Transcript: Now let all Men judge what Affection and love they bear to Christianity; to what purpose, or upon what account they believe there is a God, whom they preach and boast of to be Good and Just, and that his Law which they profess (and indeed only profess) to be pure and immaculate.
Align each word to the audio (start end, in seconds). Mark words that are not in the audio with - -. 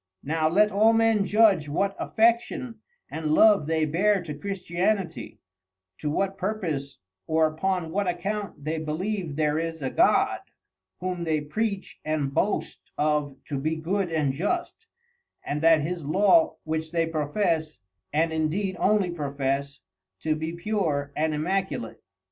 Now 0.23 0.49
let 0.49 0.71
all 0.71 0.93
Men 0.93 1.25
judge 1.25 1.69
what 1.69 1.95
Affection 1.99 2.79
and 3.11 3.35
love 3.35 3.67
they 3.67 3.85
bear 3.85 4.23
to 4.23 4.33
Christianity; 4.33 5.37
to 5.99 6.09
what 6.09 6.39
purpose, 6.39 6.97
or 7.27 7.45
upon 7.45 7.91
what 7.91 8.07
account 8.07 8.63
they 8.63 8.79
believe 8.79 9.35
there 9.35 9.59
is 9.59 9.79
a 9.79 9.91
God, 9.91 10.39
whom 11.01 11.23
they 11.23 11.39
preach 11.39 11.99
and 12.03 12.33
boast 12.33 12.91
of 12.97 13.35
to 13.45 13.59
be 13.59 13.75
Good 13.75 14.11
and 14.11 14.33
Just, 14.33 14.87
and 15.45 15.61
that 15.61 15.81
his 15.81 16.03
Law 16.03 16.55
which 16.63 16.91
they 16.91 17.05
profess 17.05 17.77
(and 18.11 18.33
indeed 18.33 18.77
only 18.79 19.11
profess) 19.11 19.81
to 20.21 20.35
be 20.35 20.53
pure 20.53 21.11
and 21.15 21.35
immaculate. 21.35 22.01